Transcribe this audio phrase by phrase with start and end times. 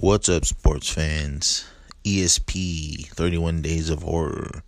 [0.00, 1.66] What's up, sports fans?
[2.04, 4.62] ESP 31 Days of Horror.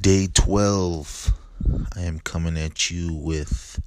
[0.00, 1.32] Day 12.
[1.96, 3.80] I am coming at you with,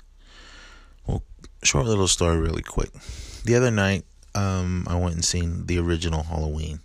[1.07, 1.23] well,
[1.63, 2.89] short little story really quick.
[3.45, 4.03] The other night,
[4.35, 6.81] um, I went and seen the original Halloween.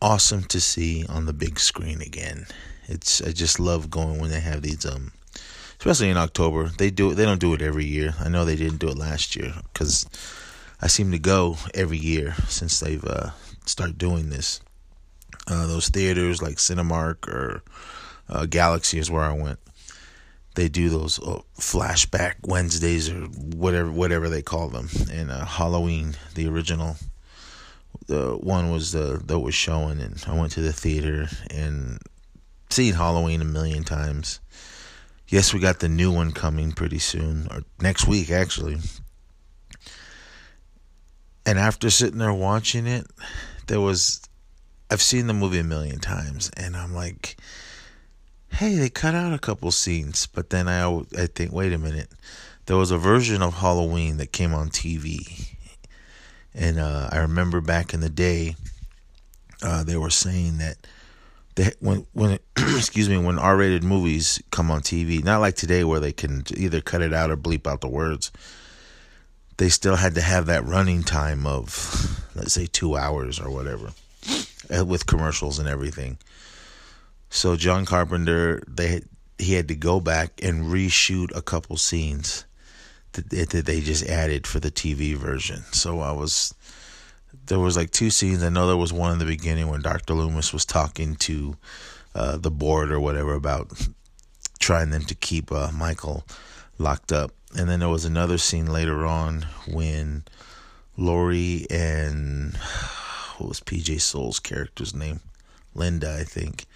[0.00, 2.46] Awesome to see on the big screen again.
[2.88, 5.12] It's I just love going when they have these um
[5.78, 6.70] especially in October.
[6.78, 8.14] They do it they don't do it every year.
[8.18, 10.06] I know they didn't do it last year cuz
[10.82, 13.30] I seem to go every year since they've uh,
[13.66, 14.60] started doing this.
[15.46, 17.62] Uh, those theaters like Cinemark or
[18.28, 19.58] uh, Galaxy is where I went.
[20.54, 24.88] They do those uh, flashback Wednesdays or whatever whatever they call them.
[25.10, 26.96] And uh, Halloween, the original,
[28.06, 31.98] the one was the that was showing, and I went to the theater and
[32.68, 34.40] seen Halloween a million times.
[35.28, 38.78] Yes, we got the new one coming pretty soon, or next week actually.
[41.46, 43.06] And after sitting there watching it,
[43.66, 44.20] there was
[44.90, 47.36] I've seen the movie a million times and I'm like
[48.52, 50.84] hey, they cut out a couple scenes, but then I
[51.16, 52.10] I think wait a minute.
[52.66, 55.56] There was a version of Halloween that came on TV.
[56.54, 58.56] And uh, I remember back in the day
[59.62, 60.76] uh, they were saying that
[61.54, 66.00] they, when when excuse me when R-rated movies come on TV, not like today where
[66.00, 68.30] they can either cut it out or bleep out the words
[69.60, 73.90] they still had to have that running time of let's say two hours or whatever
[74.74, 76.16] uh, with commercials and everything.
[77.28, 79.02] So john carpenter they
[79.36, 82.46] he had to go back and reshoot a couple scenes
[83.12, 85.62] that, that they just added for the tv version.
[85.72, 86.54] So i was
[87.44, 88.42] there was like two scenes.
[88.42, 91.58] I know there was one in the beginning when dr loomis was talking to
[92.14, 93.70] uh, the board or whatever about
[94.58, 96.24] trying them to keep uh, michael
[96.80, 100.24] locked up and then there was another scene later on when
[100.96, 102.56] Laurie and
[103.38, 105.20] what was PJ Soles' character's name?
[105.74, 106.66] Linda, I think.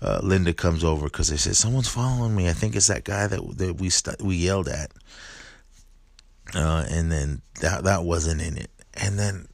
[0.00, 2.48] Uh, Linda comes over because they said someone's following me.
[2.48, 4.90] I think it's that guy that that we st- we yelled at.
[6.54, 8.70] Uh, and then that that wasn't in it.
[8.94, 9.46] And then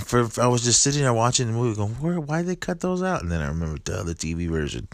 [0.00, 2.18] for, I was just sitting there watching the movie, going, "Where?
[2.18, 4.88] Why did they cut those out?" And then I remembered the other TV version.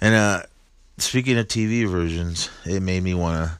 [0.00, 0.42] And uh,
[0.98, 3.58] speaking of TV versions, it made me want to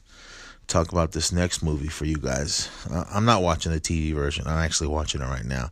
[0.67, 2.69] talk about this next movie for you guys.
[2.89, 4.47] Uh, I'm not watching the TV version.
[4.47, 5.69] I'm actually watching it right now.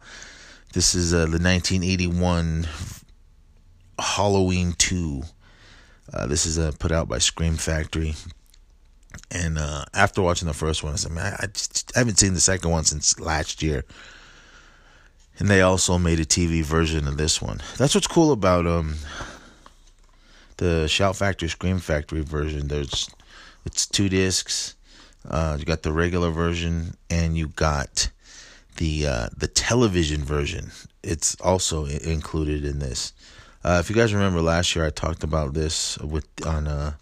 [0.74, 2.68] This is uh, the 1981
[4.00, 5.24] Halloween 2.
[6.12, 8.16] Uh, this is uh, put out by Scream Factory.
[9.32, 12.34] And uh, after watching the first one, I said, man, I, just, I haven't seen
[12.34, 13.86] the second one since last year.
[15.40, 17.62] And they also made a TV version of this one.
[17.78, 18.96] That's what's cool about um,
[20.58, 22.68] the Shout Factory Scream Factory version.
[22.68, 23.10] There's
[23.66, 24.76] it's two discs.
[25.30, 28.10] Uh, you got the regular version, and you got
[28.78, 30.72] the uh, the television version.
[31.04, 33.14] It's also included in this.
[33.64, 36.94] Uh, if you guys remember last year, I talked about this with on uh,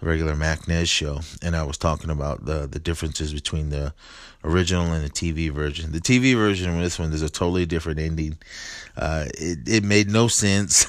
[0.00, 3.94] regular MacNez show, and I was talking about the the differences between the
[4.44, 5.92] original and the TV version.
[5.92, 8.38] The TV version of this one is a totally different ending.
[8.96, 10.84] Uh, it it made no sense,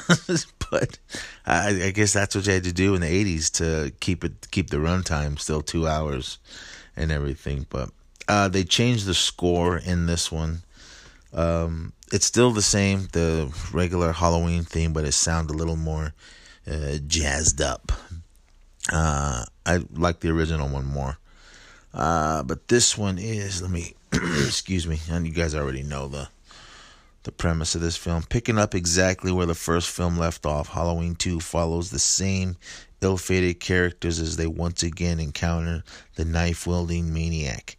[0.72, 1.00] but
[1.46, 4.50] I, I, guess that's what you had to do in the '80s to keep it
[4.52, 6.38] keep the runtime still two hours
[6.96, 7.66] and everything.
[7.70, 7.90] But
[8.28, 10.62] uh, they changed the score in this one.
[11.34, 16.14] Um, it's still the same, the regular Halloween theme, but it sounds a little more
[16.70, 17.92] uh, jazzed up.
[18.92, 21.18] Uh, I like the original one more.
[21.94, 26.30] Uh, but this one is, let me, excuse me, and you guys already know the
[27.24, 28.24] the premise of this film.
[28.24, 32.56] Picking up exactly where the first film left off, Halloween 2 follows the same
[33.02, 35.84] ill fated characters as they once again encounter
[36.16, 37.78] the knife wielding maniac.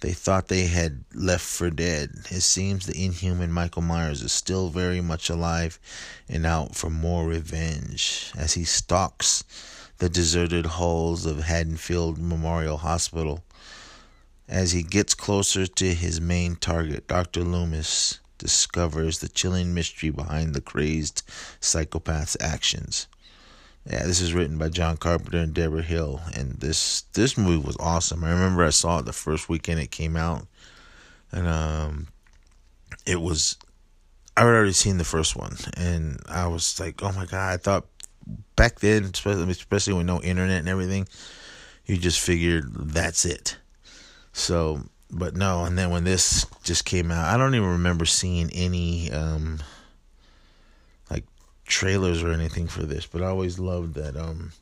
[0.00, 2.10] They thought they had left for dead.
[2.30, 5.78] It seems the inhuman Michael Myers is still very much alive
[6.28, 9.44] and out for more revenge as he stalks
[10.00, 13.44] the deserted halls of Haddonfield Memorial Hospital.
[14.48, 17.44] As he gets closer to his main target, Dr.
[17.44, 21.22] Loomis discovers the chilling mystery behind the crazed
[21.60, 23.06] psychopath's actions.
[23.86, 27.76] Yeah, this is written by John Carpenter and Debra Hill, and this this movie was
[27.78, 28.24] awesome.
[28.24, 30.46] I remember I saw it the first weekend it came out,
[31.30, 32.08] and um,
[33.06, 33.56] it was
[34.36, 37.52] I had already seen the first one, and I was like, oh my god!
[37.52, 37.86] I thought
[38.56, 41.06] back then, especially especially with no internet and everything,
[41.86, 43.56] you just figured that's it.
[44.32, 44.82] So
[45.12, 49.10] but no, and then when this just came out, I don't even remember seeing any
[49.10, 49.58] um
[51.10, 51.24] like
[51.66, 54.52] trailers or anything for this, but I always loved that um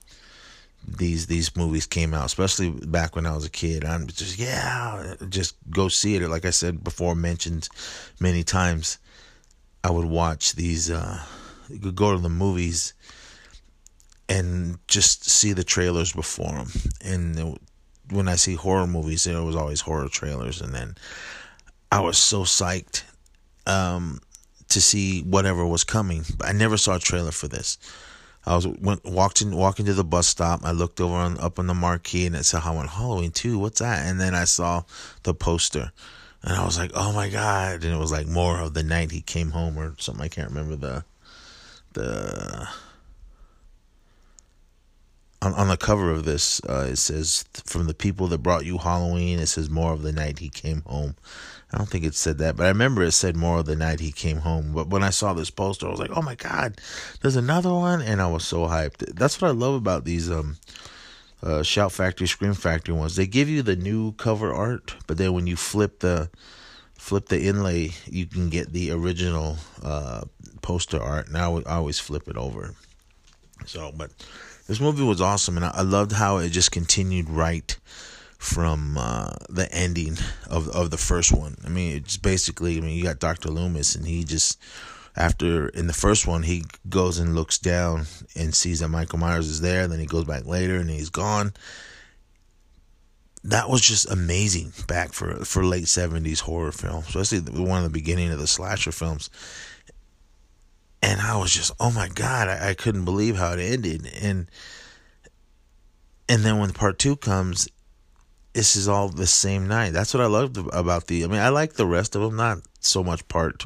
[0.86, 3.84] these these movies came out, especially back when I was a kid.
[3.84, 6.28] I'm just yeah, just go see it.
[6.28, 7.68] Like I said before, mentioned
[8.20, 8.98] many times,
[9.84, 10.90] I would watch these.
[10.90, 11.20] Uh,
[11.94, 12.94] go to the movies
[14.28, 16.70] and just see the trailers before them.
[17.02, 17.58] And
[18.10, 20.96] when I see horror movies, there was always horror trailers, and then
[21.90, 23.04] I was so psyched
[23.66, 24.20] um,
[24.68, 26.24] to see whatever was coming.
[26.36, 27.78] But I never saw a trailer for this.
[28.46, 30.64] I was went walked in walking to the bus stop.
[30.64, 33.58] I looked over on up on the marquee and it said "I went Halloween 2.
[33.58, 34.06] What's that?
[34.06, 34.84] And then I saw
[35.24, 35.92] the poster,
[36.42, 39.10] and I was like, "Oh my god!" And it was like more of the night
[39.10, 40.24] he came home or something.
[40.24, 41.04] I can't remember the
[41.92, 42.68] the
[45.40, 48.78] on, on the cover of this, uh, it says from the people that brought you
[48.78, 49.38] Halloween.
[49.38, 51.14] It says more of the night he came home.
[51.72, 54.00] I don't think it said that, but I remember it said more of the night
[54.00, 54.72] he came home.
[54.72, 56.80] But when I saw this poster, I was like, "Oh my god,
[57.20, 59.14] there's another one!" And I was so hyped.
[59.14, 60.56] That's what I love about these um,
[61.42, 63.16] uh, Shout Factory, Scream Factory ones.
[63.16, 66.30] They give you the new cover art, but then when you flip the
[66.94, 70.22] flip the inlay, you can get the original uh,
[70.62, 71.30] poster art.
[71.30, 72.74] Now I always flip it over.
[73.66, 74.10] So, but
[74.68, 77.76] this movie was awesome, and I loved how it just continued right
[78.38, 80.18] from uh, the ending
[80.48, 81.56] of of the first one.
[81.64, 82.76] I mean, it's basically.
[82.76, 84.60] I mean, you got Doctor Loomis, and he just
[85.16, 88.04] after in the first one he goes and looks down
[88.36, 89.88] and sees that Michael Myers is there.
[89.88, 91.54] Then he goes back later, and he's gone.
[93.44, 97.98] That was just amazing back for for late seventies horror film, especially one of the
[97.98, 99.30] beginning of the slasher films
[101.02, 104.50] and I was just, oh my god, I, I couldn't believe how it ended, and
[106.28, 107.68] and then when part two comes,
[108.52, 109.92] this is all the same night.
[109.92, 111.24] That's what I loved about the.
[111.24, 113.64] I mean, I like the rest of them, not so much part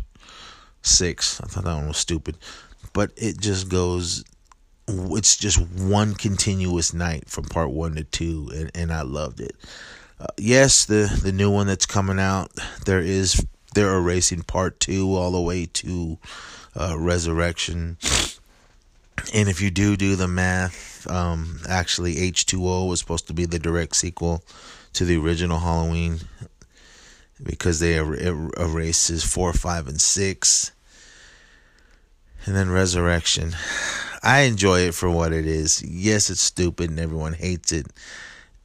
[0.82, 1.40] six.
[1.40, 2.36] I thought that one was stupid,
[2.92, 4.24] but it just goes.
[4.88, 9.56] It's just one continuous night from part one to two, and, and I loved it.
[10.20, 12.52] Uh, yes, the the new one that's coming out,
[12.84, 13.44] there is
[13.74, 16.18] they're erasing part two all the way to
[16.78, 17.96] uh, Resurrection.
[19.34, 23.58] And if you do do the math, um, actually H2O was supposed to be the
[23.58, 24.42] direct sequel
[24.94, 26.20] to the original Halloween
[27.42, 30.72] because they er- er- erases four, five, and six.
[32.44, 33.54] And then Resurrection.
[34.22, 35.82] I enjoy it for what it is.
[35.82, 37.86] Yes, it's stupid and everyone hates it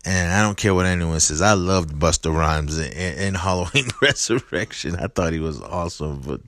[0.06, 1.42] and I don't care what anyone says.
[1.42, 4.96] I loved Busta Rhymes in, in Halloween Resurrection.
[4.96, 6.42] I thought he was awesome, but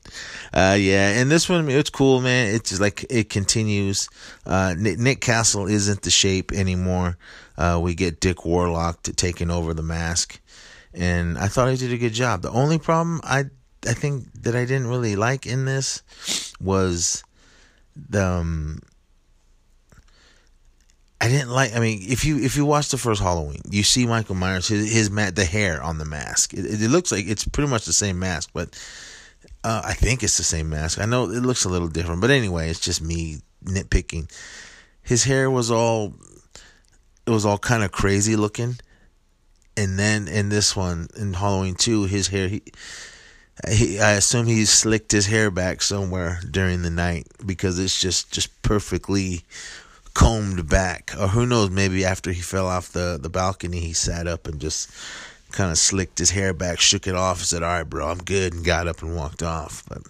[0.53, 1.19] uh, yeah.
[1.19, 2.55] And this one, it's cool, man.
[2.55, 4.09] It's just like it continues.
[4.45, 7.17] Uh, Nick, Nick, Castle isn't the shape anymore.
[7.57, 10.39] Uh, we get Dick Warlock taking over the mask,
[10.93, 12.41] and I thought he did a good job.
[12.41, 13.45] The only problem I
[13.87, 16.03] I think that I didn't really like in this
[16.59, 17.23] was
[17.95, 18.81] the um,
[21.21, 21.75] I didn't like.
[21.75, 24.91] I mean, if you if you watch the first Halloween, you see Michael Myers his
[24.91, 26.53] his mat the hair on the mask.
[26.53, 28.69] It, it looks like it's pretty much the same mask, but
[29.63, 30.99] uh, I think it's the same mask.
[30.99, 34.31] I know it looks a little different, but anyway, it's just me nitpicking.
[35.01, 36.13] His hair was all
[37.25, 38.77] it was all kind of crazy looking,
[39.75, 42.63] and then in this one in Halloween two, his hair he.
[43.69, 48.31] He, I assume he slicked his hair back somewhere during the night because it's just
[48.31, 49.43] just perfectly
[50.19, 54.27] combed back, or who knows, maybe after he fell off the, the balcony, he sat
[54.27, 54.91] up and just
[55.53, 58.53] kind of slicked his hair back, shook it off, said, "All right, bro, I'm good,"
[58.53, 59.81] and got up and walked off.
[59.87, 60.01] But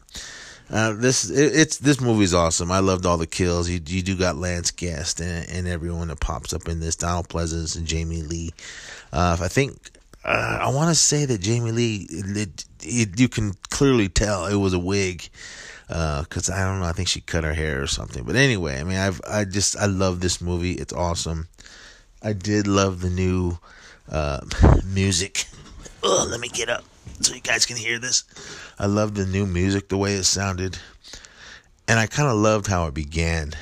[0.72, 2.72] uh, this it, it's this movie's awesome.
[2.72, 3.70] I loved all the kills.
[3.70, 6.96] You you do got Lance Guest and, and everyone that pops up in this.
[6.96, 8.52] Donald Pleasence and Jamie Lee.
[9.14, 9.92] Uh, I think
[10.26, 14.56] uh, I want to say that Jamie Lee, it, it, you can clearly tell it
[14.56, 15.30] was a wig
[15.90, 16.86] because uh, I don't know.
[16.86, 18.24] I think she cut her hair or something.
[18.24, 20.74] But anyway, I mean, I've I just I love this movie.
[20.74, 21.48] It's awesome.
[22.22, 23.58] I did love the new
[24.12, 24.42] uh,
[24.86, 25.46] music.
[26.04, 26.84] Oh, let me get up
[27.22, 28.24] so you guys can hear this.
[28.78, 30.78] I love the new music, the way it sounded,
[31.88, 33.54] and I kind of loved how it began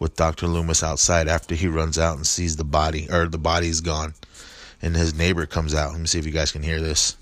[0.00, 3.80] with Doctor Loomis outside after he runs out and sees the body or the body's
[3.80, 4.14] gone,
[4.82, 5.92] and his neighbor comes out.
[5.92, 7.16] Let me see if you guys can hear this.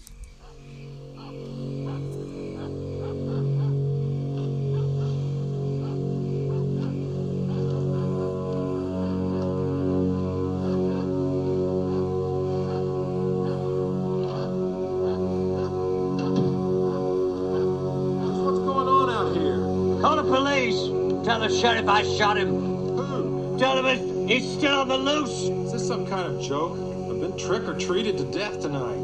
[21.43, 22.51] the sheriff I shot him.
[22.51, 23.59] Who?
[23.59, 25.31] him he's still on the loose.
[25.31, 26.79] Is this some kind of joke?
[27.11, 28.95] I've been trick or treated to death tonight.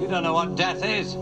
[0.00, 1.14] You don't know what death is.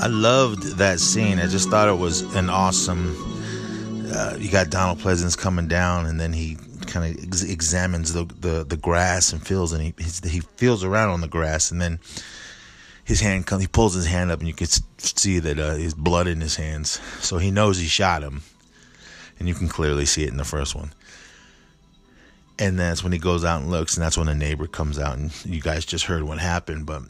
[0.00, 1.38] I loved that scene.
[1.38, 3.14] I just thought it was an awesome.
[4.10, 6.56] Uh, you got Donald Pleasence coming down, and then he
[6.88, 9.94] kind of ex- examines the, the, the grass and feels, and he
[10.28, 12.00] he feels around on the grass, and then
[13.04, 13.62] his hand comes.
[13.62, 14.66] He pulls his hand up, and you can
[14.98, 17.00] see that uh, his blood in his hands.
[17.20, 18.42] So he knows he shot him,
[19.38, 20.92] and you can clearly see it in the first one.
[22.58, 25.16] And that's when he goes out and looks, and that's when a neighbor comes out,
[25.16, 27.02] and you guys just heard what happened, but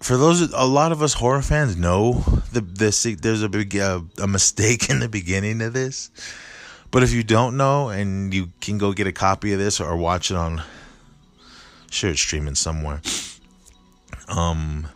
[0.00, 2.12] for those a lot of us horror fans know
[2.52, 6.10] the the there's a big uh, a mistake in the beginning of this
[6.96, 9.94] but if you don't know and you can go get a copy of this or
[9.98, 10.62] watch it on
[11.90, 13.02] sure it's streaming somewhere.
[14.28, 14.88] Um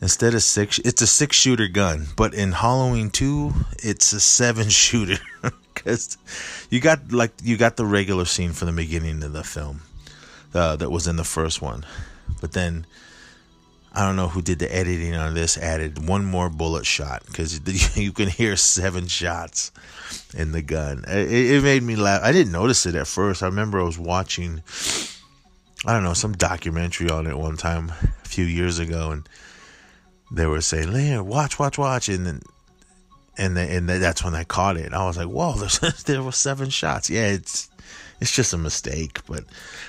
[0.00, 4.68] instead of six it's a six shooter gun but in halloween 2 it's a seven
[4.84, 5.20] shooter.
[5.74, 6.16] Because
[6.70, 9.80] you got like you got the regular scene from the beginning of the film
[10.54, 11.84] uh, that was in the first one.
[12.40, 12.86] But then
[13.92, 17.60] I don't know who did the editing on this, added one more bullet shot because
[17.96, 19.72] you can hear seven shots
[20.34, 21.04] in the gun.
[21.08, 22.22] It, it, made me laugh.
[22.22, 23.42] I didn't notice it at first.
[23.42, 24.62] I remember I was watching,
[25.84, 27.92] I don't know, some documentary on it one time
[28.24, 29.28] a few years ago, and
[30.30, 32.42] they were saying, "Leon, watch, watch, watch," and then.
[33.38, 34.92] And, the, and the, that's when I caught it.
[34.92, 35.54] I was like, "Whoa!"
[36.04, 37.08] there were seven shots.
[37.08, 37.70] Yeah, it's
[38.20, 39.44] it's just a mistake, but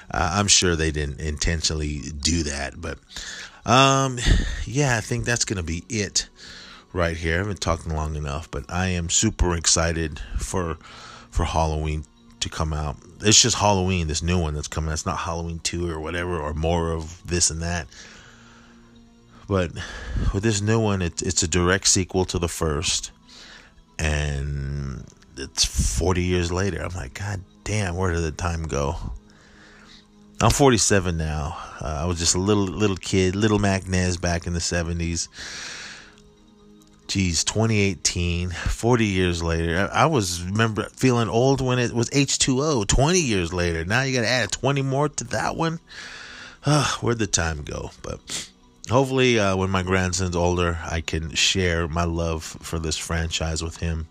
[0.10, 2.80] uh, I'm sure they didn't intentionally do that.
[2.80, 2.98] But
[3.66, 4.20] um,
[4.66, 6.28] yeah, I think that's gonna be it
[6.94, 7.40] right here.
[7.40, 10.78] I've been talking long enough, but I am super excited for
[11.30, 12.06] for Halloween
[12.42, 12.98] to come out.
[13.22, 14.92] It's just Halloween, this new one that's coming.
[14.92, 17.88] It's not Halloween two or whatever, or more of this and that.
[19.48, 19.72] But
[20.34, 23.12] with this new one, it, it's a direct sequel to the first,
[24.00, 25.06] and
[25.38, 26.82] it's 40 years later.
[26.82, 28.96] I'm like, God damn, where did the time go?
[30.42, 31.56] I'm 47 now.
[31.80, 35.28] Uh, I was just a little little kid, little Mac Nez back in the 70s.
[37.08, 39.88] Geez, 2018, 40 years later.
[39.94, 42.88] I, was remember feeling old when it was H2O.
[42.88, 45.80] 20 years later, now you got to add 20 more to that one.
[46.66, 47.92] Uh, where'd the time go?
[48.02, 48.50] But
[48.90, 53.78] hopefully, uh, when my grandson's older, I can share my love for this franchise with
[53.78, 54.08] him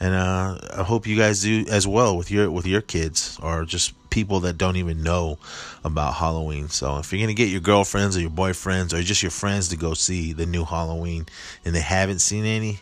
[0.00, 3.64] and uh, I hope you guys do as well with your with your kids or
[3.66, 5.38] just people that don't even know
[5.84, 6.68] about Halloween.
[6.68, 9.76] So if you're gonna get your girlfriends or your boyfriends or just your friends to
[9.76, 11.26] go see the new Halloween
[11.64, 12.80] and they haven't seen any,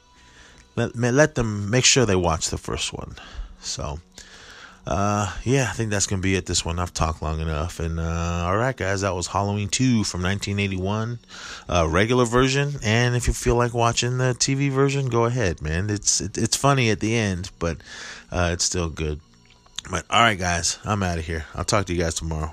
[0.76, 3.14] let let them make sure they watch the first one.
[3.60, 4.00] So
[4.88, 6.46] uh, yeah, I think that's gonna be it.
[6.46, 7.78] This one I've talked long enough.
[7.78, 11.18] And uh, all right, guys, that was Halloween two from 1981,
[11.68, 12.76] uh, regular version.
[12.82, 15.90] And if you feel like watching the TV version, go ahead, man.
[15.90, 17.76] It's it, it's funny at the end, but
[18.32, 19.20] uh, it's still good.
[19.90, 21.46] But all right, guys, I'm out of here.
[21.54, 22.52] I'll talk to you guys tomorrow.